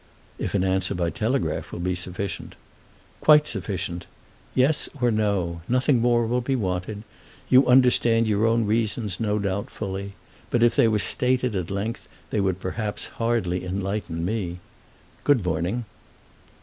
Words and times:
"If 0.39 0.55
an 0.55 0.63
answer 0.63 0.95
by 0.95 1.11
telegraph 1.11 1.71
will 1.71 1.79
be 1.79 1.93
sufficient." 1.93 2.55
"Quite 3.19 3.47
sufficient. 3.47 4.07
Yes 4.55 4.89
or 4.99 5.11
No. 5.11 5.61
Nothing 5.69 6.01
more 6.01 6.25
will 6.25 6.41
be 6.41 6.55
wanted. 6.55 7.03
You 7.49 7.67
understand 7.67 8.27
your 8.27 8.47
own 8.47 8.65
reasons, 8.65 9.19
no 9.19 9.37
doubt, 9.37 9.69
fully; 9.69 10.13
but 10.49 10.63
if 10.63 10.75
they 10.75 10.87
were 10.87 10.97
stated 10.97 11.55
at 11.55 11.69
length 11.69 12.07
they 12.31 12.41
would 12.41 12.59
perhaps 12.59 13.09
hardly 13.21 13.63
enlighten 13.63 14.25
me. 14.25 14.57
Good 15.23 15.45
morning." 15.45 15.85